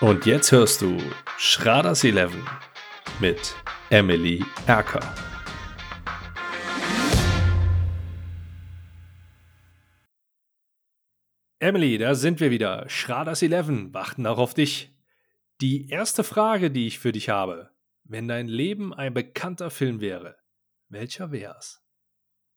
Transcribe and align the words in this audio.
Und 0.00 0.26
jetzt 0.26 0.52
hörst 0.52 0.80
du 0.80 0.96
Schraders 1.38 2.04
11 2.04 2.32
mit 3.20 3.56
Emily 3.90 4.44
Erker. 4.68 5.00
Emily, 11.58 11.98
da 11.98 12.14
sind 12.14 12.38
wir 12.38 12.52
wieder. 12.52 12.88
Schraders 12.88 13.42
11 13.42 13.92
warten 13.92 14.24
auch 14.28 14.38
auf 14.38 14.54
dich. 14.54 14.96
Die 15.60 15.90
erste 15.90 16.22
Frage, 16.22 16.70
die 16.70 16.86
ich 16.86 17.00
für 17.00 17.10
dich 17.10 17.28
habe. 17.28 17.70
Wenn 18.04 18.28
dein 18.28 18.46
Leben 18.46 18.94
ein 18.94 19.12
bekannter 19.12 19.68
Film 19.68 20.00
wäre, 20.00 20.36
welcher 20.88 21.32
wär's? 21.32 21.82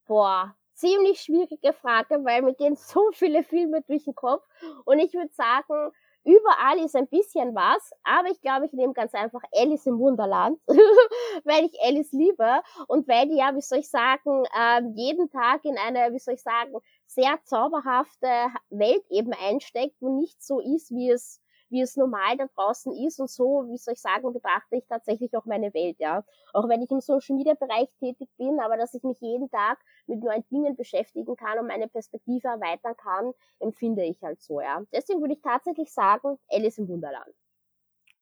Boah, 0.06 0.56
ziemlich 0.76 1.22
schwierige 1.22 1.74
Frage, 1.74 2.24
weil 2.24 2.44
mir 2.44 2.54
gehen 2.54 2.76
so 2.76 3.10
viele 3.14 3.44
Filme 3.44 3.82
durch 3.88 4.04
den 4.04 4.14
Kopf. 4.14 4.46
Und 4.86 5.00
ich 5.00 5.12
würde 5.16 5.34
sagen, 5.34 5.92
Überall 6.24 6.78
ist 6.86 6.96
ein 6.96 7.08
bisschen 7.08 7.56
was, 7.56 7.92
aber 8.04 8.30
ich 8.30 8.40
glaube, 8.42 8.66
ich 8.68 8.74
nehme 8.74 8.94
ganz 8.94 9.14
einfach 9.14 9.42
Alice 9.54 9.88
im 9.88 9.98
Wunderland, 9.98 10.60
weil 11.46 11.66
ich 11.66 11.80
Alice 11.82 12.12
liebe. 12.12 12.62
Und 12.88 13.08
weil 13.08 13.28
die 13.28 13.38
ja, 13.38 13.56
wie 13.56 13.62
soll 13.62 13.80
ich 13.80 13.90
sagen, 13.90 14.44
äh, 14.56 14.82
jeden 14.96 15.30
Tag 15.32 15.66
in 15.66 15.78
eine, 15.78 16.14
wie 16.14 16.20
soll 16.20 16.36
ich 16.36 16.44
sagen, 16.44 16.74
sehr 17.08 17.40
zauberhafte 17.46 18.28
Welt 18.70 19.04
eben 19.10 19.34
einsteckt, 19.34 19.96
wo 20.00 20.20
nicht 20.20 20.42
so 20.44 20.60
ist, 20.60 20.92
wie 20.92 21.10
es 21.10 21.42
wie 21.72 21.82
es 21.82 21.96
normal 21.98 22.38
da 22.38 22.48
draußen 22.48 22.94
ist 23.06 23.20
und 23.20 23.30
so, 23.30 23.66
wie 23.70 23.78
soll 23.78 23.94
ich 23.94 24.02
sagen, 24.02 24.32
betrachte 24.34 24.76
ich 24.76 24.86
tatsächlich 24.88 25.36
auch 25.36 25.46
meine 25.46 25.74
Welt, 25.74 25.98
ja. 26.00 26.24
Auch 26.54 26.68
wenn 26.70 26.82
ich 26.82 26.92
im 26.92 27.02
Social 27.02 27.36
Media 27.36 27.54
Bereich 27.54 27.90
tätig 28.00 28.30
bin, 28.38 28.60
aber 28.60 28.78
dass 28.78 28.94
ich 28.94 29.04
mich 29.04 29.20
jeden 29.22 29.50
Tag 29.50 29.80
mit 30.08 30.22
neuen 30.22 30.46
Dingen 30.50 30.76
beschäftigen 30.76 31.36
kann 31.36 31.60
und 31.60 31.68
meine 31.68 31.88
Perspektive 31.88 32.48
erweitern 32.50 32.96
kann, 32.98 33.32
empfinde 33.60 34.04
ich 34.04 34.22
halt 34.22 34.42
so, 34.42 34.62
ja. 34.62 34.84
Deswegen 34.94 35.22
würde 35.22 35.34
ich 35.34 35.42
tatsächlich 35.42 35.92
sagen, 35.92 36.38
Alice 36.50 36.78
im 36.78 36.88
Wunderland. 36.88 37.34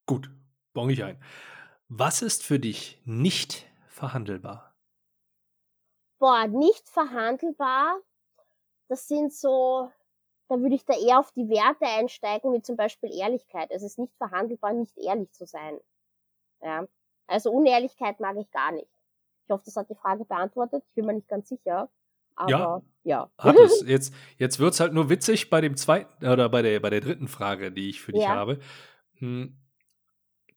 Gut, 0.05 0.29
bong 0.73 0.89
ich 0.89 1.03
ein. 1.03 1.21
Was 1.87 2.21
ist 2.21 2.43
für 2.43 2.59
dich 2.59 3.01
nicht 3.05 3.65
verhandelbar? 3.87 4.75
Boah, 6.19 6.47
nicht 6.47 6.89
verhandelbar, 6.89 7.99
das 8.89 9.07
sind 9.07 9.33
so 9.33 9.91
da 10.49 10.59
würde 10.59 10.75
ich 10.75 10.83
da 10.83 10.93
eher 10.93 11.19
auf 11.19 11.31
die 11.31 11.47
Werte 11.47 11.85
einsteigen, 11.85 12.51
wie 12.53 12.61
zum 12.61 12.75
Beispiel 12.75 13.13
Ehrlichkeit. 13.13 13.69
Es 13.71 13.83
ist 13.83 13.99
nicht 13.99 14.13
verhandelbar, 14.17 14.73
nicht 14.73 14.97
ehrlich 14.97 15.31
zu 15.31 15.45
sein. 15.45 15.79
Ja. 16.61 16.87
Also 17.27 17.51
Unehrlichkeit 17.51 18.19
mag 18.19 18.35
ich 18.37 18.49
gar 18.49 18.71
nicht. 18.71 18.89
Ich 19.45 19.51
hoffe, 19.51 19.63
das 19.65 19.75
hat 19.75 19.89
die 19.89 19.95
Frage 19.95 20.25
beantwortet. 20.25 20.83
Ich 20.87 20.95
bin 20.95 21.05
mir 21.05 21.13
nicht 21.13 21.27
ganz 21.27 21.49
sicher. 21.49 21.89
Aber 22.35 22.49
ja. 22.49 22.81
ja. 23.03 23.31
Hat 23.37 23.55
es. 23.57 23.83
Jetzt, 23.87 24.13
jetzt 24.37 24.59
wird 24.59 24.73
es 24.73 24.79
halt 24.79 24.93
nur 24.93 25.09
witzig 25.09 25.49
bei 25.49 25.61
dem 25.61 25.75
zweiten 25.75 26.25
oder 26.25 26.49
bei 26.49 26.61
der, 26.61 26.79
bei 26.79 26.89
der 26.89 27.01
dritten 27.01 27.27
Frage, 27.27 27.71
die 27.71 27.89
ich 27.89 28.01
für 28.01 28.13
dich 28.13 28.23
ja. 28.23 28.29
habe. 28.29 28.59
Hm. 29.17 29.55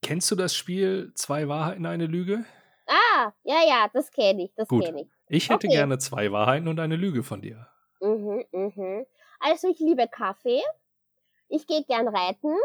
Kennst 0.01 0.31
du 0.31 0.37
das 0.37 0.55
Spiel 0.55 1.13
Zwei 1.15 1.49
Wahrheiten, 1.49 1.87
eine 1.87 2.07
Lüge? 2.07 2.45
Ah, 2.87 3.33
ja, 3.45 3.61
ja, 3.67 3.91
das 3.93 4.11
kenne 4.11 4.45
ich. 4.45 4.55
Das 4.55 4.69
kenne 4.69 5.03
ich. 5.03 5.09
Ich 5.29 5.51
hätte 5.51 5.67
okay. 5.67 5.77
gerne 5.77 5.99
zwei 5.99 6.33
Wahrheiten 6.33 6.69
und 6.69 6.81
eine 6.81 6.97
Lüge 6.97 7.23
von 7.23 7.41
dir. 7.41 7.69
Mhm, 8.01 8.45
mhm. 8.53 9.07
Also 9.45 9.69
ich 9.69 9.81
liebe 9.81 10.07
Kaffee, 10.07 10.63
ich 11.49 11.67
gehe 11.67 11.83
gern 11.83 12.07
reiten 12.07 12.57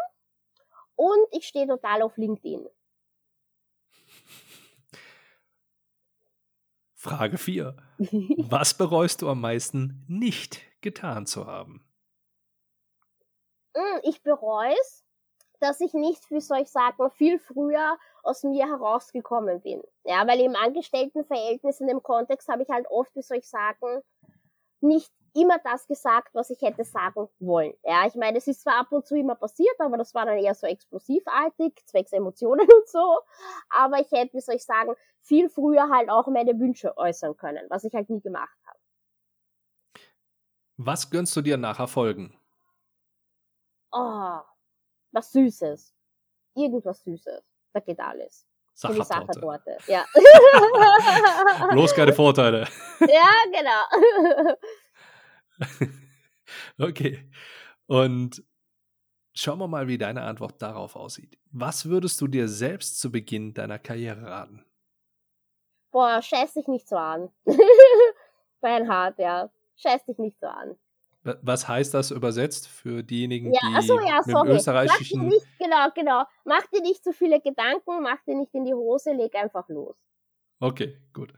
und 0.96 1.28
ich 1.32 1.48
stehe 1.48 1.66
total 1.66 2.04
auf 2.04 2.18
LinkedIn. 2.18 2.70
Frage 6.94 7.40
4. 7.40 7.76
Was 8.50 8.78
bereust 8.78 9.24
du 9.24 9.30
am 9.30 9.42
meisten 9.42 10.06
nicht 10.08 10.62
getan 10.82 11.26
zu 11.26 11.48
haben? 11.48 11.84
Hm, 13.76 14.02
ich 14.04 14.22
bereue 14.22 14.76
es, 14.80 15.04
dass 15.60 15.82
ich 15.82 15.94
nicht, 15.94 16.30
wie 16.30 16.42
soll 16.42 16.60
ich 16.60 16.70
sagen, 16.70 17.10
viel 17.10 17.40
früher 17.40 17.98
aus 18.22 18.44
mir 18.44 18.68
herausgekommen 18.68 19.62
bin. 19.62 19.82
Ja, 20.04 20.28
weil 20.28 20.42
im 20.42 20.56
Angestelltenverhältnis 20.56 21.80
in 21.80 21.88
dem 21.88 22.04
Kontext 22.04 22.48
habe 22.50 22.62
ich 22.62 22.70
halt 22.70 22.86
oft, 22.92 23.16
wie 23.16 23.24
soll 23.24 23.38
ich 23.38 23.50
sagen, 23.50 24.04
nicht 24.80 25.12
immer 25.38 25.60
das 25.60 25.88
gesagt, 25.88 26.34
was 26.34 26.50
ich 26.50 26.62
hätte 26.62 26.84
sagen 26.84 27.30
wollen. 27.40 27.74
Ja, 27.84 28.08
ich 28.08 28.16
meine, 28.16 28.40
es 28.40 28.48
ist 28.48 28.62
zwar 28.62 28.80
ab 28.80 28.92
und 28.92 29.06
zu 29.06 29.16
immer 29.16 29.36
passiert, 29.36 29.80
aber 29.80 29.98
das 29.98 30.14
war 30.16 30.26
dann 30.26 30.38
eher 30.38 30.56
so 30.56 30.66
explosivartig, 30.66 31.74
zwecks 31.86 32.12
Emotionen 32.12 32.68
und 32.72 32.88
so. 32.88 33.20
Aber 33.70 34.00
ich 34.00 34.12
hätte, 34.12 34.34
wie 34.34 34.42
soll 34.42 34.56
ich 34.56 34.66
sagen, 34.66 34.96
viel 35.22 35.50
früher 35.50 35.90
halt 35.90 36.10
auch 36.10 36.28
meine 36.28 36.60
Wünsche 36.60 36.98
äußern 36.98 37.38
können, 37.38 37.66
was 37.70 37.84
ich 37.84 37.94
halt 37.94 38.10
nie 38.10 38.22
gemacht 38.22 38.58
habe. 38.66 38.80
Was 40.78 41.10
gönnst 41.10 41.36
du 41.36 41.42
dir 41.42 41.58
nach 41.58 41.80
Erfolgen? 41.80 42.40
Oh, 43.92 44.40
was 45.12 45.32
Süßes. 45.32 45.94
Irgendwas 46.56 47.04
Süßes. 47.04 47.44
Da 47.74 47.80
geht 47.80 48.00
alles. 48.00 48.48
Sachertorte. 48.74 49.78
Ja. 49.88 50.06
Bloß 51.72 51.96
keine 51.96 52.14
Vorteile. 52.14 52.68
ja, 53.00 53.30
genau. 53.52 54.56
okay. 56.80 57.30
Und 57.88 58.44
schauen 59.34 59.60
wir 59.60 59.68
mal, 59.68 59.88
wie 59.88 59.98
deine 59.98 60.24
Antwort 60.24 60.62
darauf 60.62 60.96
aussieht. 60.96 61.38
Was 61.52 61.86
würdest 61.86 62.20
du 62.22 62.28
dir 62.28 62.48
selbst 62.48 63.00
zu 63.00 63.12
Beginn 63.12 63.54
deiner 63.54 63.80
Karriere 63.80 64.24
raten? 64.24 64.66
Boah, 65.92 66.22
scheiß 66.22 66.54
dich 66.54 66.68
nicht 66.68 66.88
so 66.88 66.98
an. 66.98 67.30
Beinhard, 68.62 69.18
ja. 69.20 69.50
Scheiß 69.78 70.06
dich 70.06 70.18
nicht 70.18 70.40
so 70.40 70.48
an. 70.48 70.76
Was 71.24 71.68
heißt 71.68 71.94
das 71.94 72.12
übersetzt 72.12 72.68
für 72.68 73.04
diejenigen, 73.04 73.52
ja, 73.52 73.60
die 73.70 73.76
achso, 73.76 74.00
ja, 74.00 74.22
mit 74.26 74.36
dem 74.36 74.48
österreichischen... 74.48 75.24
Mach 75.24 75.30
dir 75.30 75.36
nicht, 75.36 75.60
genau, 75.60 75.90
genau. 75.94 76.24
Mach 76.46 76.66
dir 76.68 76.82
nicht 76.82 77.04
zu 77.04 77.12
viele 77.12 77.42
Gedanken, 77.42 78.02
mach 78.02 78.22
dir 78.24 78.36
nicht 78.36 78.54
in 78.54 78.64
die 78.64 78.74
Hose, 78.74 79.12
leg 79.12 79.36
einfach 79.36 79.68
los. 79.68 79.98
Okay, 80.60 80.98
gut. 81.14 81.34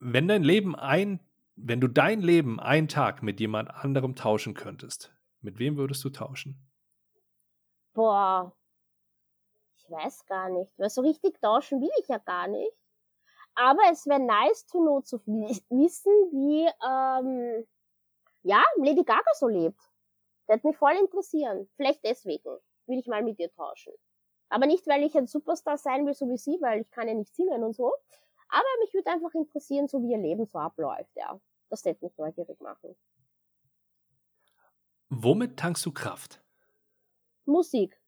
Wenn 0.00 0.28
dein 0.28 0.42
Leben 0.42 0.74
ein 0.74 1.20
wenn 1.56 1.80
du 1.80 1.88
dein 1.88 2.20
Leben 2.20 2.60
einen 2.60 2.88
Tag 2.88 3.22
mit 3.22 3.40
jemand 3.40 3.70
anderem 3.70 4.14
tauschen 4.14 4.54
könntest, 4.54 5.12
mit 5.40 5.58
wem 5.58 5.76
würdest 5.76 6.04
du 6.04 6.10
tauschen? 6.10 6.70
Boah, 7.94 8.52
ich 9.76 9.90
weiß 9.90 10.26
gar 10.26 10.48
nicht, 10.50 10.72
weil 10.78 10.90
so 10.90 11.00
richtig 11.00 11.40
tauschen 11.40 11.80
will 11.80 11.90
ich 12.00 12.08
ja 12.08 12.18
gar 12.18 12.48
nicht. 12.48 12.72
Aber 13.54 13.80
es 13.90 14.06
wäre 14.06 14.20
nice 14.20 14.66
to 14.66 14.78
know 14.80 15.00
zu 15.00 15.18
wissen, 15.26 16.12
wie 16.32 16.66
ähm, 16.86 17.66
ja 18.42 18.62
Lady 18.76 19.02
Gaga 19.02 19.32
so 19.34 19.48
lebt. 19.48 19.80
Das 20.46 20.58
würde 20.58 20.68
mich 20.68 20.76
voll 20.76 20.94
interessieren. 20.96 21.68
Vielleicht 21.76 22.04
deswegen 22.04 22.58
würde 22.86 23.00
ich 23.00 23.06
mal 23.06 23.22
mit 23.22 23.38
ihr 23.38 23.50
tauschen. 23.52 23.92
Aber 24.48 24.66
nicht, 24.66 24.86
weil 24.86 25.02
ich 25.02 25.16
ein 25.16 25.26
Superstar 25.26 25.78
sein 25.78 26.06
will, 26.06 26.14
so 26.14 26.28
wie 26.28 26.36
sie, 26.36 26.58
weil 26.60 26.82
ich 26.82 26.90
kann 26.90 27.08
ja 27.08 27.14
nicht 27.14 27.34
singen 27.34 27.64
und 27.64 27.74
so, 27.74 27.92
aber 28.48 28.68
mich 28.80 28.92
würde 28.94 29.10
einfach 29.10 29.34
interessieren, 29.34 29.88
so 29.88 30.02
wie 30.02 30.12
ihr 30.12 30.18
Leben 30.18 30.46
so 30.46 30.58
abläuft, 30.58 31.14
ja. 31.14 31.40
Das 31.68 31.84
wird 31.84 32.00
mich 32.00 32.16
neugierig 32.16 32.60
machen. 32.60 32.96
Womit 35.08 35.58
tankst 35.58 35.84
du 35.86 35.92
Kraft? 35.92 36.42
Musik. 37.44 38.00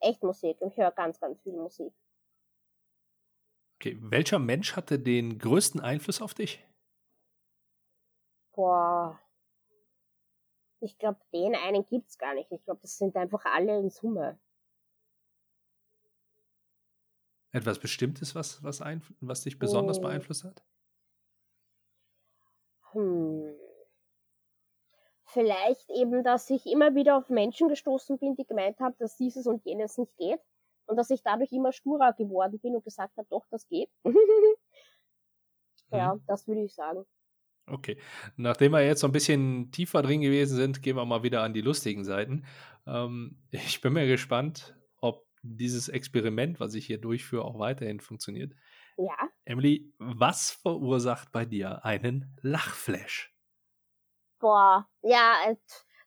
Echt 0.00 0.22
Musik. 0.22 0.58
Ich 0.60 0.76
höre 0.76 0.92
ganz, 0.92 1.18
ganz 1.20 1.40
viel 1.42 1.52
Musik. 1.52 1.92
Okay, 3.76 3.96
welcher 4.00 4.38
Mensch 4.38 4.74
hatte 4.76 4.98
den 4.98 5.38
größten 5.38 5.80
Einfluss 5.80 6.20
auf 6.20 6.34
dich? 6.34 6.64
Boah. 8.52 9.20
Ich 10.80 10.98
glaube, 10.98 11.20
den 11.32 11.54
einen 11.54 11.84
gibt 11.86 12.08
es 12.08 12.18
gar 12.18 12.34
nicht. 12.34 12.50
Ich 12.50 12.62
glaube, 12.64 12.80
das 12.80 12.98
sind 12.98 13.16
einfach 13.16 13.44
alle 13.44 13.78
in 13.78 13.90
Summe. 13.90 14.38
Etwas 17.58 17.78
Bestimmtes, 17.80 18.34
was, 18.34 18.62
was, 18.62 18.80
ein, 18.80 19.02
was 19.20 19.42
dich 19.42 19.58
besonders 19.58 19.98
oh. 19.98 20.02
beeinflusst 20.02 20.44
hat? 20.44 20.62
Hm. 22.92 23.52
Vielleicht 25.24 25.90
eben, 25.90 26.22
dass 26.22 26.48
ich 26.48 26.64
immer 26.66 26.94
wieder 26.94 27.16
auf 27.16 27.28
Menschen 27.28 27.68
gestoßen 27.68 28.18
bin, 28.18 28.36
die 28.36 28.46
gemeint 28.46 28.78
haben, 28.80 28.94
dass 28.98 29.16
dieses 29.16 29.46
und 29.46 29.64
jenes 29.64 29.98
nicht 29.98 30.16
geht. 30.16 30.40
Und 30.86 30.96
dass 30.96 31.10
ich 31.10 31.22
dadurch 31.22 31.52
immer 31.52 31.72
sturer 31.72 32.14
geworden 32.14 32.58
bin 32.60 32.74
und 32.74 32.84
gesagt 32.84 33.14
habe, 33.18 33.28
doch, 33.28 33.44
das 33.50 33.68
geht. 33.68 33.90
ja, 35.92 36.14
mhm. 36.14 36.22
das 36.26 36.48
würde 36.48 36.62
ich 36.62 36.74
sagen. 36.74 37.04
Okay. 37.66 37.98
Nachdem 38.36 38.72
wir 38.72 38.82
jetzt 38.86 39.00
so 39.00 39.06
ein 39.06 39.12
bisschen 39.12 39.70
tiefer 39.70 40.00
drin 40.00 40.22
gewesen 40.22 40.56
sind, 40.56 40.82
gehen 40.82 40.96
wir 40.96 41.04
mal 41.04 41.22
wieder 41.22 41.42
an 41.42 41.52
die 41.52 41.60
lustigen 41.60 42.04
Seiten. 42.04 42.46
Ähm, 42.86 43.36
ich 43.50 43.82
bin 43.82 43.92
mir 43.92 44.06
gespannt, 44.06 44.77
dieses 45.42 45.88
Experiment, 45.88 46.60
was 46.60 46.74
ich 46.74 46.86
hier 46.86 47.00
durchführe, 47.00 47.44
auch 47.44 47.58
weiterhin 47.58 48.00
funktioniert. 48.00 48.52
Ja. 48.96 49.16
Emily, 49.44 49.92
was 49.98 50.50
verursacht 50.50 51.30
bei 51.32 51.44
dir 51.44 51.84
einen 51.84 52.36
Lachflash? 52.42 53.34
Boah, 54.40 54.88
ja, 55.02 55.54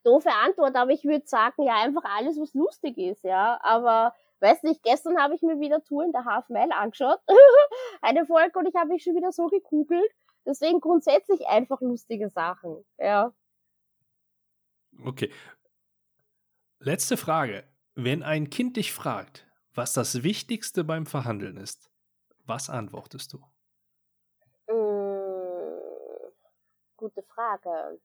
doofe 0.04 0.30
Antwort, 0.30 0.76
aber 0.76 0.90
ich 0.90 1.04
würde 1.04 1.26
sagen, 1.26 1.62
ja, 1.62 1.82
einfach 1.82 2.04
alles, 2.04 2.38
was 2.38 2.54
lustig 2.54 2.98
ist, 2.98 3.24
ja. 3.24 3.58
Aber, 3.62 4.14
weiß 4.40 4.62
nicht, 4.62 4.82
gestern 4.82 5.18
habe 5.18 5.34
ich 5.34 5.42
mir 5.42 5.60
wieder 5.60 5.82
Tour 5.84 6.04
in 6.04 6.12
der 6.12 6.24
Half 6.24 6.48
Mile 6.48 6.74
angeschaut. 6.74 7.20
Eine 8.02 8.26
Folge 8.26 8.58
und 8.58 8.66
ich 8.66 8.74
habe 8.74 8.88
mich 8.88 9.02
schon 9.02 9.14
wieder 9.14 9.32
so 9.32 9.46
gekugelt. 9.46 10.10
Deswegen 10.44 10.80
grundsätzlich 10.80 11.46
einfach 11.46 11.80
lustige 11.80 12.28
Sachen, 12.28 12.84
ja. 12.98 13.32
Okay. 15.04 15.30
Letzte 16.80 17.16
Frage. 17.16 17.64
Wenn 17.94 18.22
ein 18.22 18.48
Kind 18.48 18.78
dich 18.78 18.90
fragt, 18.90 19.46
was 19.74 19.92
das 19.92 20.22
Wichtigste 20.22 20.82
beim 20.82 21.04
Verhandeln 21.04 21.58
ist, 21.58 21.90
was 22.46 22.70
antwortest 22.70 23.34
du? 23.34 23.38
Mmh, 24.66 26.32
gute 26.96 27.22
Frage. 27.22 28.00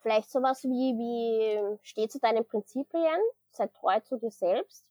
Vielleicht 0.00 0.30
sowas 0.30 0.64
wie, 0.64 0.94
wie 0.96 1.78
steh 1.82 2.08
zu 2.08 2.18
deinen 2.18 2.44
Prinzipien, 2.44 3.20
sei 3.52 3.68
treu 3.68 4.00
zu 4.00 4.18
dir 4.18 4.32
selbst. 4.32 4.90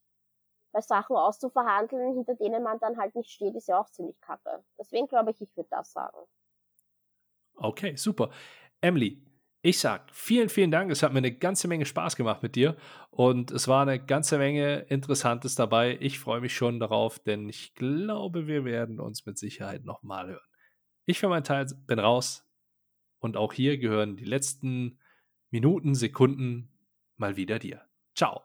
Weil 0.71 0.83
Sachen 0.83 1.17
auszuverhandeln, 1.17 2.13
hinter 2.13 2.35
denen 2.35 2.63
man 2.63 2.79
dann 2.79 2.97
halt 2.97 3.13
nicht 3.13 3.29
steht, 3.29 3.55
ist 3.55 3.67
ja 3.67 3.77
auch 3.77 3.89
ziemlich 3.89 4.19
kacke. 4.21 4.63
Deswegen 4.79 5.07
glaube 5.07 5.31
ich, 5.31 5.41
ich 5.41 5.57
würde 5.57 5.69
das 5.69 5.91
sagen. 5.91 6.17
Okay, 7.55 7.97
super. 7.97 8.29
Emily, 8.79 9.21
ich 9.61 9.79
sag 9.79 10.13
vielen, 10.13 10.49
vielen 10.49 10.71
Dank. 10.71 10.91
Es 10.91 11.03
hat 11.03 11.11
mir 11.11 11.17
eine 11.17 11.35
ganze 11.35 11.67
Menge 11.67 11.85
Spaß 11.85 12.15
gemacht 12.15 12.43
mit 12.43 12.55
dir 12.55 12.77
und 13.09 13.51
es 13.51 13.67
war 13.67 13.81
eine 13.81 14.03
ganze 14.03 14.37
Menge 14.37 14.79
Interessantes 14.89 15.55
dabei. 15.55 15.97
Ich 15.99 16.19
freue 16.19 16.41
mich 16.41 16.55
schon 16.55 16.79
darauf, 16.79 17.19
denn 17.19 17.49
ich 17.49 17.73
glaube, 17.73 18.47
wir 18.47 18.65
werden 18.65 18.99
uns 18.99 19.25
mit 19.25 19.37
Sicherheit 19.37 19.83
nochmal 19.83 20.27
hören. 20.27 20.47
Ich 21.05 21.19
für 21.19 21.29
meinen 21.29 21.43
Teil 21.43 21.65
bin 21.87 21.99
raus 21.99 22.45
und 23.19 23.37
auch 23.37 23.53
hier 23.53 23.77
gehören 23.77 24.15
die 24.15 24.25
letzten 24.25 24.99
Minuten, 25.49 25.95
Sekunden 25.95 26.69
mal 27.15 27.35
wieder 27.35 27.59
dir. 27.59 27.81
Ciao. 28.15 28.43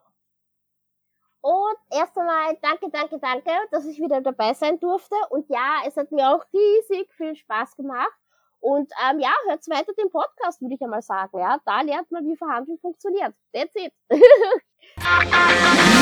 Und 1.41 1.77
erst 1.91 2.17
einmal 2.17 2.57
danke, 2.61 2.89
danke, 2.89 3.19
danke, 3.19 3.51
dass 3.71 3.85
ich 3.85 3.99
wieder 3.99 4.21
dabei 4.21 4.53
sein 4.53 4.79
durfte. 4.79 5.15
Und 5.29 5.49
ja, 5.49 5.81
es 5.85 5.97
hat 5.97 6.11
mir 6.11 6.29
auch 6.29 6.45
riesig 6.53 7.11
viel 7.13 7.35
Spaß 7.35 7.75
gemacht. 7.75 8.22
Und 8.63 8.89
ähm, 9.03 9.19
ja, 9.19 9.33
hört 9.45 9.59
weiter 9.69 9.91
den 9.93 10.09
Podcast, 10.09 10.61
würde 10.61 10.75
ich 10.75 10.81
einmal 10.81 11.01
sagen. 11.01 11.37
Ja, 11.37 11.59
da 11.65 11.81
lernt 11.81 12.09
man, 12.11 12.25
wie 12.25 12.37
Verhandlung 12.37 12.79
funktioniert. 12.79 13.33
That's 13.53 13.75
it. 13.75 13.91